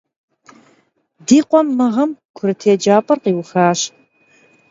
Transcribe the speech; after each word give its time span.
Di 1.25 1.37
khuem 1.49 1.67
mığem 1.77 2.09
kurıt 2.35 2.61
yêcap'er 2.67 3.17
khiuxaş. 3.23 3.79